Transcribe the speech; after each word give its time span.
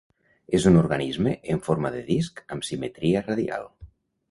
És 0.59 0.63
un 0.69 0.79
organisme 0.79 1.33
en 1.57 1.61
forma 1.67 1.93
de 1.97 2.01
disc 2.09 2.43
amb 2.57 2.69
simetria 2.71 3.25
radial. 3.31 3.71